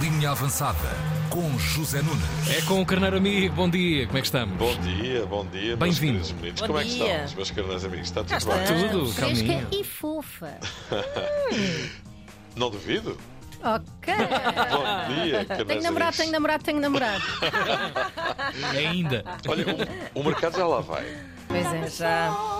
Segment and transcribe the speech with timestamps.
[0.00, 0.88] Linha Avançada
[1.30, 2.22] com José Nunes.
[2.50, 4.56] É com o Carneiro Amigo, bom dia, como é que estamos?
[4.58, 6.18] Bom dia, bom dia, meus Bem-vindo.
[6.20, 6.60] queridos meninos.
[6.60, 7.04] Bom Como é que dia.
[7.06, 8.06] estão, os meus carneiros amigos?
[8.06, 8.62] Está tudo bem?
[8.62, 8.88] está.
[8.90, 9.66] Tudo, calminho.
[9.72, 10.58] E fofa.
[12.56, 13.16] Não duvido.
[13.62, 14.14] Ok.
[14.16, 17.24] Bom dia, Tenho namorado, tenho namorado, tenho namorado.
[18.76, 19.24] Ainda.
[19.48, 19.64] Olha,
[20.14, 21.06] o, o mercado já lá vai.
[21.46, 21.88] Pois é.
[21.90, 22.59] Já.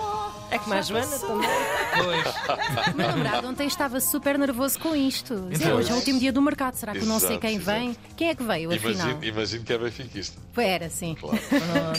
[0.50, 1.48] É como a Joana também.
[1.94, 2.94] Pois.
[2.94, 5.48] O meu namorado ontem estava super nervoso com isto.
[5.50, 5.76] Então.
[5.76, 6.74] hoje é o último dia do mercado.
[6.74, 7.90] Será que eu não sei Exato, quem vem?
[7.90, 8.00] exato.
[8.16, 8.92] Quem é que veio, afinal?
[8.92, 10.40] Imagino, imagino que é benfiquista.
[10.56, 11.14] Era, sim.
[11.18, 11.38] Claro.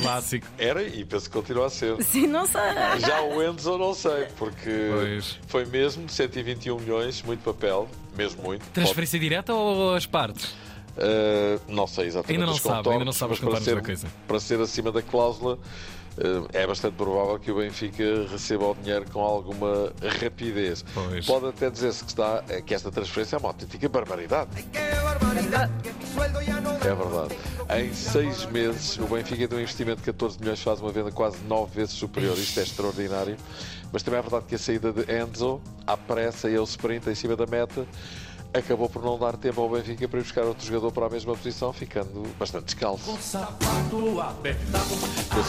[0.01, 0.45] Clássico.
[0.57, 2.01] Era e penso que continua a ser.
[2.03, 2.61] Sim, não sei.
[2.99, 5.39] Já o Enzo não sei, porque Pois.
[5.47, 8.65] foi mesmo 121 milhões, muito papel, mesmo muito.
[8.71, 10.53] Transferência direta ou as partes?
[10.91, 14.07] Uh, não sei exatamente Ainda não sabe, ainda não sabe os contornos da coisa.
[14.27, 15.57] para ser acima da cláusula,
[16.53, 20.83] é bastante provável que o Benfica receba o dinheiro com alguma rapidez.
[20.93, 21.25] Pois.
[21.25, 24.49] Pode até dizer-se que, está, eh, que esta transferência é uma autêntica barbaridade.
[26.85, 27.37] É verdade.
[27.79, 31.37] Em seis meses, o Benfica tem um investimento de 14 milhões, faz uma venda quase
[31.47, 32.37] nove vezes superior.
[32.37, 33.37] Isto é extraordinário.
[33.91, 37.15] Mas também é verdade que a saída de Enzo, à pressa e ao sprint em
[37.15, 37.85] cima da meta,
[38.53, 41.35] acabou por não dar tempo ao Benfica para ir buscar outro jogador para a mesma
[41.35, 43.11] posição, ficando bastante descalço.
[43.17, 43.37] Esse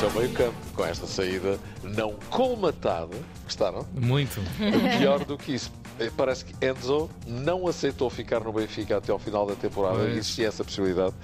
[0.04, 3.86] é o meio campo, com esta saída não colmatada, gostaram?
[3.92, 4.40] Muito.
[4.98, 9.18] Pior do que isso, eh, parece que Enzo não aceitou ficar no Benfica até ao
[9.18, 10.16] final da temporada, Pois.
[10.16, 11.14] existia essa possibilidade,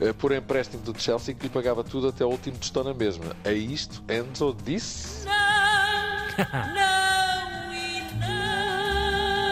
[0.00, 3.36] eh, por empréstimo do Chelsea que lhe pagava tudo até o último tostão na mesma.
[3.44, 5.26] A isto, Enzo disse.
[5.26, 6.89] Um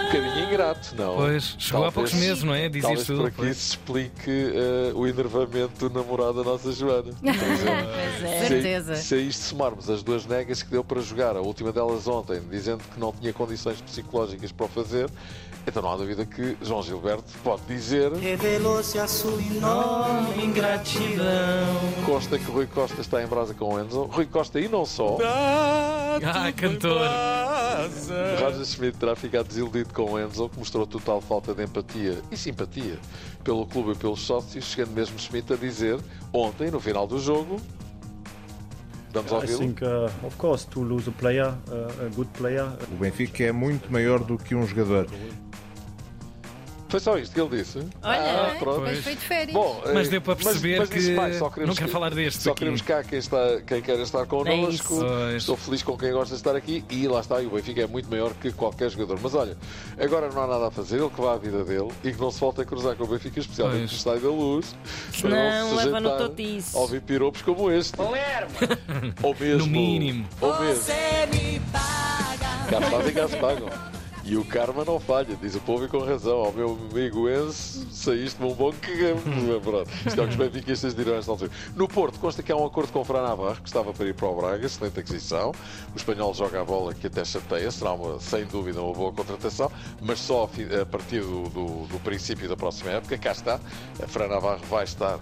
[0.09, 1.17] bocadinho ingrato, não?
[1.17, 2.69] Pois, chegou há poucos meses, não é?
[2.69, 3.27] Diz talvez isto por tudo.
[3.29, 3.57] aqui pois.
[3.57, 7.11] se explique eh, o enervamento do namorado da nossa Joana.
[7.23, 7.89] Exemplo.
[7.93, 8.41] Pois é.
[8.41, 8.97] Se, Certeza.
[8.97, 12.41] se a isto somarmos as duas negas que deu para jogar, a última delas ontem,
[12.51, 15.09] dizendo que não tinha condições psicológicas para o fazer,
[15.67, 18.11] então não há dúvida que João Gilberto pode dizer.
[18.15, 21.67] Revelou-se a sua enorme ingratidão.
[22.07, 24.05] Consta que Rui Costa está em brasa com o Enzo.
[24.05, 25.19] Rui Costa e não só.
[25.23, 26.99] Ah, cantor.
[28.41, 32.37] Roger Schmidt terá ficado desiludido com o Enzo, que mostrou total falta de empatia e
[32.37, 32.99] simpatia
[33.45, 35.99] pelo clube e pelos sócios, chegando mesmo Schmidt a dizer,
[36.33, 37.61] ontem, no final do jogo.
[39.13, 39.59] Vamos I ouvi-lo?
[39.59, 43.53] think, uh, of course, to lose a player, uh, a good player, O Benfica é
[43.53, 45.07] muito maior do que um jogador.
[46.89, 47.79] Foi só isto que ele disse.
[48.03, 48.81] Olha, Ah, pronto.
[48.81, 49.53] depois foi de férias.
[49.53, 51.93] Bom, Mas eh, deu para perceber mas disse que mais, só queremos não quer que-
[51.93, 52.59] falar deste Só aqui.
[52.61, 54.55] queremos cá quem, está, quem quer estar connosco.
[54.55, 54.85] É isso.
[54.89, 55.35] Pois.
[55.37, 57.87] Estou feliz com quem gosta de estar aqui e lá está, e o Benfica é
[57.87, 59.19] muito maior que qualquer jogador.
[59.23, 59.55] Mas olha,
[59.99, 62.31] agora não há nada a fazer, ele que vá à vida dele e que não
[62.31, 63.91] se volte a cruzar com o Benfica, especialmente Pois.
[63.93, 64.77] no Estádio da Luz.
[65.11, 66.75] para Senão se leva no totice.
[66.77, 68.01] Ouvir piropos como este.
[68.01, 69.59] Ou mesmo.
[69.59, 70.27] No mínimo.
[70.41, 70.85] Ou mesmo.
[72.71, 73.98] Cá fazem, cá se pagam.
[74.25, 76.37] E o karma não falha, diz o povo e com razão.
[76.39, 79.21] Ao meu amigo Enzo, saíste-me um bom cagamo.
[79.63, 81.51] Pronto, Isto é o que os benfiquistas dirão nesta altura.
[81.75, 84.15] No Porto, consta que há um acordo com o Fran Navarro, que estava para ir
[84.15, 85.53] para o Braga, excelente aquisição.
[85.95, 89.73] O espanhol joga a bola que até chateia, será uma, sem dúvida uma boa contratação,
[90.03, 93.17] mas só a partir do, do- do princípio da próxima época.
[93.17, 93.59] Cá está,
[94.03, 95.19] a Fran Navarro vai estar.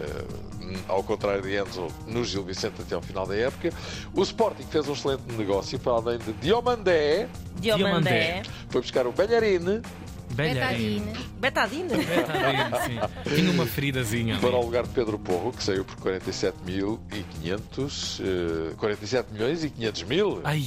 [0.00, 3.70] Eh, ao contrário de Enzo, no Gil Vicente até ao final da época.
[4.14, 7.28] O Sporting fez um excelente negócio para além de Diomandé,
[7.60, 8.42] Diomandé.
[8.68, 9.82] foi buscar o Belharine
[10.30, 11.12] Belharine.
[11.38, 11.96] Betadine.
[11.96, 13.08] Betadine.
[13.26, 13.34] Sim.
[13.34, 17.22] Tinha uma feridazinha para o lugar de Pedro Porro, que saiu por 47 mil e
[17.40, 20.40] 500, eh, 47 milhões e 500 mil.
[20.44, 20.64] Ai,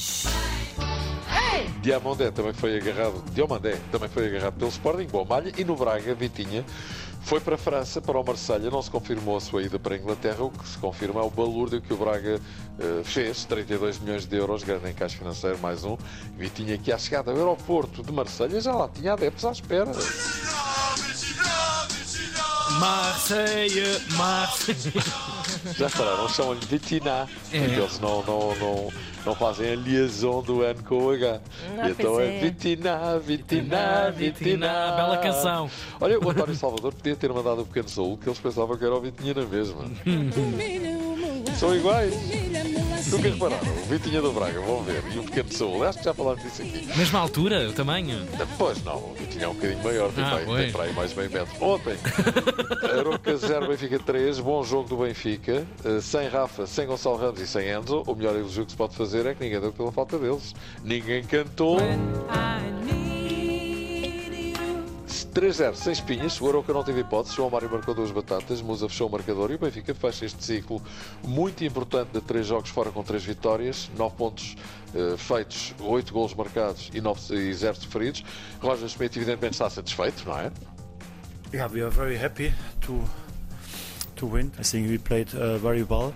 [1.81, 6.13] Diamandé também foi agarrado, Diomandé também foi agarrado pelo Sporting, boa malha, e no Braga,
[6.13, 6.65] Vitinha,
[7.21, 9.97] foi para a França, para o Marselha, não se confirmou a sua ida para a
[9.97, 12.39] Inglaterra, o que se confirma é o balúrdio que o Braga
[12.79, 15.97] eh, fez, 32 milhões de euros, grande encaixe financeiro, mais um.
[16.37, 19.91] Vitinha que à chegada ao aeroporto de Marselha já lá tinha adeptos à espera.
[22.79, 25.40] Marseille, Marseille.
[25.77, 27.59] Já repararam, chamam-lhe Vitina, É.
[27.59, 28.89] porque eles não, não, não,
[29.25, 31.39] não fazem a liaison do N com o H.
[31.77, 32.39] Ah, então é é.
[32.39, 34.67] Vitina, Vitina, Vitina.
[34.95, 35.69] Bela canção.
[35.99, 38.95] Olha, o António Salvador podia ter mandado o pequeno Saúl, que eles pensavam que era
[38.95, 39.83] o Vitinha na mesma.
[41.59, 42.13] São iguais.
[43.09, 43.71] Nunca repararam?
[43.71, 45.03] O Vitinha do Braga, vão ver.
[45.13, 46.87] E o pequeno Saúl, acho que já falámos disso aqui.
[46.97, 48.27] Mesma altura, o tamanho.
[48.57, 50.61] Pois não, o Vitinha é um bocadinho maior, tem, Ah, para aí- pois.
[50.63, 51.65] tem para aí mais meio metro.
[51.65, 51.95] Ontem,
[52.97, 57.47] Aroca 0, Benfica 3, bom jogo do Benfica, eh, sem Rafa, sem Gonçalo Ramos e
[57.47, 58.03] sem Enzo.
[58.05, 60.53] O melhor elogio que se pode fazer é que ninguém deu pela falta deles.
[60.83, 61.77] Ninguém cantou.
[65.31, 66.39] 3-0, sem espinhas.
[66.41, 67.35] O Aroca não teve hipótese.
[67.35, 68.61] João Mário marcou duas batatas.
[68.61, 70.81] Musa fechou o marcador e o Benfica fecha este ciclo
[71.23, 74.55] muito importante de três jogos fora com três vitórias, nove pontos
[74.93, 78.23] eh, feitos, oito golos marcados e, nove, e zero sofridos.
[78.61, 80.51] Roger Schmidt, evidentemente, está satisfeito, não é?
[81.53, 83.01] Yeah, we are very happy to
[84.15, 84.51] to win.
[84.59, 86.13] I think we played uh, very well.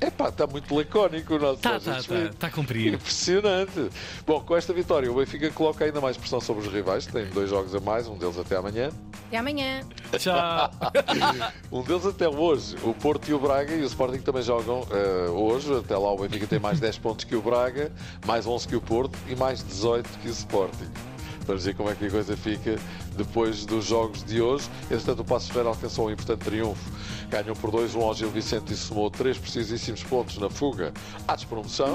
[0.00, 2.22] Epá, está muito lacónico o nosso Tá, Jorge tá, Schmidt.
[2.24, 2.30] tá.
[2.30, 2.94] Está a cumprir.
[2.94, 3.90] Impressionante.
[4.24, 7.06] Bom, com esta vitória, o Benfica coloca ainda mais pressão sobre os rivais.
[7.06, 8.90] Tem dois jogos a mais, um deles até amanhã.
[9.26, 9.80] Até amanhã.
[10.16, 10.70] Tchau.
[11.72, 12.76] Um deles até hoje.
[12.82, 15.74] O Porto e o Braga e o Sporting também jogam eh, hoje.
[15.76, 17.92] Até lá o Benfica tem mais 10 pontos que o Braga,
[18.26, 20.88] mais 11 que o Porto e mais 18 que o Sporting.
[21.48, 22.76] Vamos ver como é que a coisa fica
[23.16, 24.68] depois dos jogos de hoje.
[24.84, 26.90] Entretanto, o Passo Ferreira alcançou um importante triunfo.
[27.30, 30.92] Ganhou por 2-1 ao Gil Vicente e somou três precisíssimos pontos na fuga
[31.26, 31.86] à despromoção.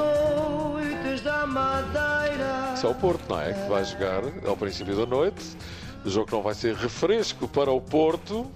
[2.73, 3.53] Isso é o Porto, não é?
[3.53, 5.55] Que vai jogar ao princípio da noite.
[6.03, 8.47] O jogo não vai ser refresco para o Porto,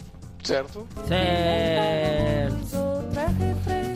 [0.43, 0.87] certo?
[1.07, 2.36] Certo.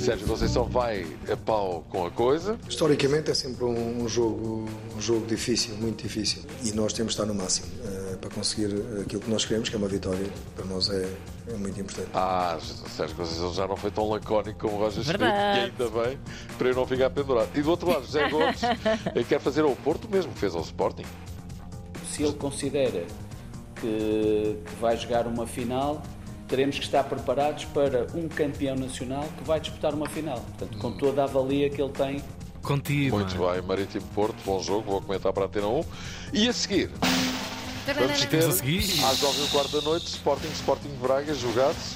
[0.02, 2.58] Sérgio Conceição vai a pau com a coisa.
[2.68, 4.68] Historicamente é sempre um, jogo,
[4.98, 6.42] um jogo difícil, muito difícil.
[6.64, 9.76] E nós temos de estar no máximo eh, para conseguir aquilo que nós queremos, que
[9.76, 10.26] é uma vitória.
[10.56, 11.08] Para nós é,
[11.50, 12.10] é muito importante.
[12.16, 12.58] Ah,
[12.98, 16.18] Sérgio Conceição já não foi tão lacónico como o Roger Schmidt, e ainda bem,
[16.58, 17.50] para eu não ficar pendurado.
[17.54, 18.62] E do outro lado, José Gomes
[19.14, 21.06] ele quer fazer ao Porto o mesmo que fez ao Sporting.
[22.12, 23.06] se ele considera
[23.76, 26.02] que, que vai jogar uma final,
[26.52, 30.38] teremos que estar preparados para um campeão nacional que vai disputar uma final.
[30.38, 32.22] Portanto, com toda a valia que ele tem
[32.62, 33.18] Contigo.
[33.18, 35.84] Muito bem, Marítimo Porto, bom jogo, vou comentar para a Antena 1.
[36.32, 36.92] E a seguir,
[37.98, 39.04] vamos ter a seguir.
[39.04, 41.96] às 9 e um quarto da noite, Sporting, Sporting Braga, jogados.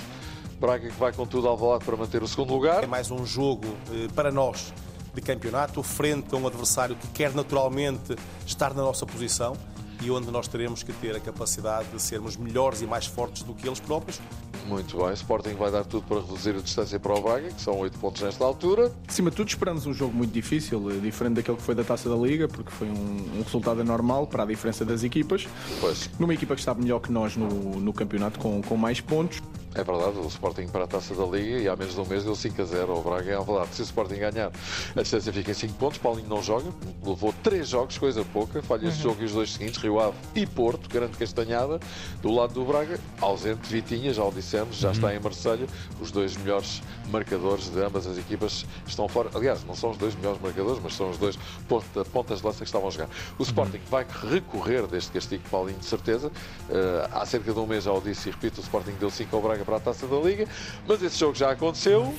[0.59, 2.83] Braga que vai com tudo ao lado para manter o segundo lugar.
[2.83, 4.73] É mais um jogo eh, para nós
[5.13, 8.15] de campeonato, frente a um adversário que quer naturalmente
[8.45, 9.55] estar na nossa posição
[10.01, 13.53] e onde nós teremos que ter a capacidade de sermos melhores e mais fortes do
[13.53, 14.19] que eles próprios.
[14.67, 17.77] Muito bem, Sporting vai dar tudo para reduzir a distância para o Braga, que são
[17.77, 18.91] 8 pontos nesta altura.
[19.07, 22.09] Acima de tudo, esperamos um jogo muito difícil, eh, diferente daquele que foi da Taça
[22.09, 25.47] da Liga, porque foi um, um resultado anormal para a diferença das equipas.
[25.79, 27.47] Pois, Numa equipa que está melhor que nós no,
[27.79, 29.41] no campeonato, com, com mais pontos.
[29.75, 32.23] É verdade, o Sporting para a taça da Liga e há menos de um mês
[32.23, 33.75] deu 5 a 0 ao Braga em Alvalade.
[33.75, 34.49] Se o Sporting ganhar,
[34.95, 35.97] a distância fica em 5 pontos.
[35.97, 36.69] Paulinho não joga,
[37.05, 38.61] levou 3 jogos, coisa pouca.
[38.63, 41.77] Falha este jogo e os dois seguintes, Rio Ave e Porto, grande castanhada.
[42.21, 45.67] Do lado do Braga, ausente Vitinha, já o dissemos, já está em Marselha.
[45.99, 46.81] Os dois melhores
[47.11, 49.29] marcadores de ambas as equipas estão fora.
[49.35, 51.37] Aliás, não são os dois melhores marcadores, mas são os dois
[51.67, 53.09] ponta- pontas de lança que estavam a jogar.
[53.37, 56.31] O Sporting vai recorrer deste castigo, Paulinho, de certeza.
[56.69, 59.35] Eh, há cerca de um mês já o disse e repito, o Sporting deu 5
[59.35, 60.47] ao Braga para a taça da Liga,
[60.87, 62.13] mas esse jogo já aconteceu.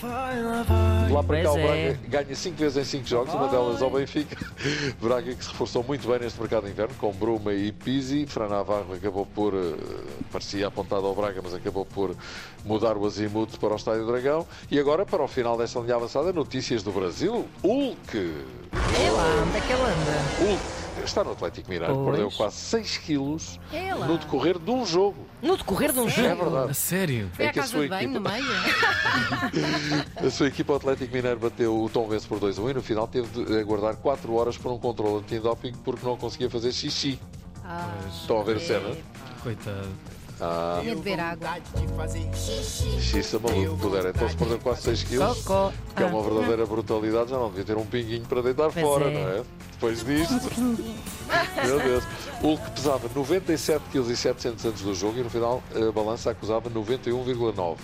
[1.10, 1.92] Lá para cá, o é.
[1.92, 4.36] Braga ganha 5 vezes em 5 jogos, uma delas ao Benfica.
[5.00, 8.26] Braga que se reforçou muito bem neste mercado de inverno, com Bruma e Pizzi.
[8.26, 9.74] Fran Navarro acabou por, eh,
[10.32, 12.14] parecia apontado ao Braga, mas acabou por
[12.64, 14.46] mudar o azimuth para o Estádio Dragão.
[14.70, 17.46] E agora, para o final desta linha avançada, notícias do Brasil.
[17.62, 18.16] Hulk.
[18.16, 20.50] É lá, onde é que ele anda?
[20.50, 20.75] Hulk
[21.06, 22.06] está no Atlético Mineiro, Pois.
[22.10, 24.06] perdeu quase 6 quilos É lá.
[24.06, 25.16] no decorrer de um jogo.
[25.42, 26.28] No decorrer de um É jogo.
[26.28, 26.74] A verdade.
[26.74, 27.30] sério.
[27.32, 28.46] Foi É que a casa sua de banho equipa- no meio.
[30.26, 33.06] A sua equipa o Atlético Mineiro bateu o Tom Vence por 2-1 e no final
[33.06, 37.18] teve de aguardar 4 horas por um controle antidoping porque não conseguia fazer xixi.
[37.64, 38.96] Ah, Estão a ver a cena?
[39.42, 39.88] Coitado.
[40.40, 41.48] Ah, tinha de beber água.
[43.00, 44.06] xixi maluco, puder.
[44.06, 45.72] Então se perdeu quase 6 quilos, Cocó.
[45.96, 49.06] que é uma verdadeira brutalidade, já não devia ter um pinguinho para deitar Pois fora,
[49.06, 49.12] é.
[49.14, 49.42] não é?
[49.72, 50.34] Depois disto.
[51.66, 52.04] Meu Deus.
[52.42, 56.30] O Hulk pesava 97 kg e 700 antes do jogo e no final a balança
[56.30, 57.76] acusava 91,9.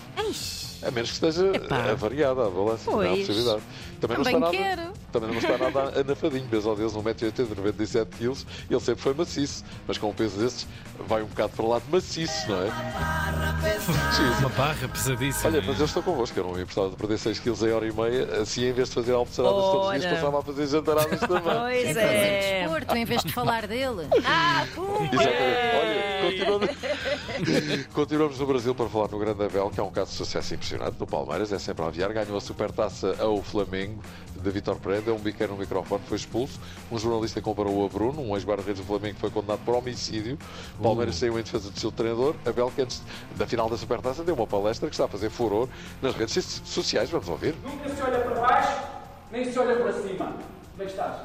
[0.85, 1.90] A menos que esteja Epá.
[1.90, 3.18] avariada a balança, não há Pois.
[3.26, 3.62] possibilidade.
[4.00, 4.50] Também não Também está nada.
[4.56, 4.92] quero.
[5.12, 9.64] Também não está nada anafadinho, peso ao Deus, 1,80m, 97 kg, ele sempre foi maciço,
[9.87, 10.66] mas com um peso desses
[11.07, 12.73] vai um bocado para lá de maciço, não é?
[14.40, 15.50] Uma barra pesadíssima.
[15.50, 17.87] Olha, mas eu estou convosco, eu não me importava de perder 6 kg em hora
[17.87, 21.21] e meia, assim em vez de fazer almoçaradas todos os dias, passava a fazer jantaradas
[21.21, 21.42] também.
[21.42, 22.61] Pois Fazer é.
[22.62, 24.07] desporto em vez de falar dele.
[24.25, 25.09] Ah, pum.
[25.12, 25.73] Exatamente.
[25.83, 30.16] Olha, continuamos, continuamos no Brasil para falar no Grande Abel, que é um caso de
[30.16, 34.02] sucesso impressionante no Palmeiras, é sempre a aviar, ganhou a supertaça ao Flamengo
[34.40, 36.59] de Vitor Pereira, deu um biqueiro no microfone, foi expulso.
[36.90, 40.38] Um jornalista comparou-o a Bruno, um ex-guarda-redes do Flamengo que foi condenado por homicídio.
[40.78, 42.35] O Palmeiras saiu em defesa do seu treinador.
[42.47, 43.02] Abel, que antes
[43.37, 45.68] da final da supertaça, deu uma palestra que está a fazer furor
[46.00, 47.11] nas redes sociais.
[47.11, 47.54] Vamos ouvir.
[47.62, 48.82] Nunca se olha para baixo,
[49.30, 50.26] nem se olha para cima.
[50.73, 51.21] Como é que estás?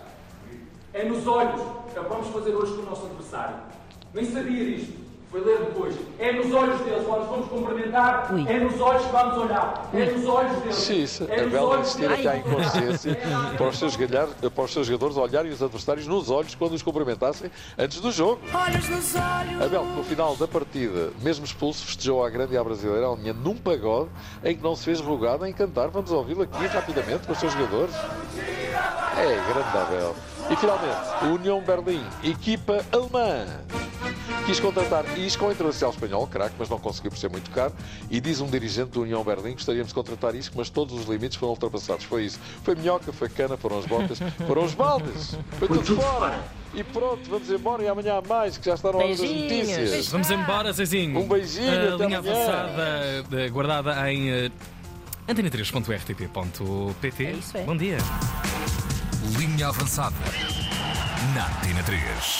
[0.93, 1.61] É nos olhos.
[1.95, 3.57] É o que vamos fazer hoje com o nosso adversário.
[4.13, 5.06] Nem sabia disto.
[5.29, 5.93] Foi ler depois.
[6.19, 7.05] É nos olhos deles.
[7.05, 8.33] Nós vamos cumprimentar.
[8.33, 8.45] Ui.
[8.47, 9.89] É nos olhos que vamos olhar.
[9.93, 10.75] É nos olhos deles.
[10.75, 11.23] Sim, isso.
[11.29, 12.25] É nos Abel olhos insistir deles.
[12.25, 13.19] até à inconsciência
[13.57, 16.81] para os, seus galhar, para os seus jogadores olharem os adversários nos olhos quando os
[16.81, 18.39] cumprimentassem antes do jogo.
[18.53, 19.61] Olhos nos olhos.
[19.61, 23.57] Abel, no final da partida, mesmo expulso, festejou à grande e à brasileira, alinha num
[23.57, 24.09] pagode
[24.45, 25.89] em que não se fez rogado em cantar.
[25.89, 27.93] Vamos ouvi-lo aqui rapidamente com os seus jogadores.
[29.17, 30.15] É, grande Abel.
[30.49, 33.45] E finalmente, União Berlim, equipa alemã.
[34.47, 37.73] Quis contratar Isco ao Internacional Espanhol, craque, mas não conseguiu por ser muito caro.
[38.09, 41.37] E diz um dirigente do União Berlim: gostaríamos de contratar Isco, mas todos os limites
[41.37, 42.05] foram ultrapassados.
[42.05, 42.39] Foi isso.
[42.63, 45.35] Foi minhoca, foi cana, foram as botas, foram os baldes.
[45.59, 46.41] Foi tudo fora.
[46.73, 49.67] E pronto, vamos embora e amanhã há mais, que já está na hora das Beijinhos.
[49.77, 50.07] notícias.
[50.09, 51.19] Vamos embora, Zezinho.
[51.19, 52.33] Um beijinho, A até linha amanhã.
[52.33, 54.51] avançada eh, guardada em eh,
[55.27, 57.25] antena3.rtp.pt.
[57.25, 57.63] É isso, é.
[57.63, 57.97] Bom dia.
[59.37, 60.15] Linha avançada.
[61.35, 62.01] Na Antena 3.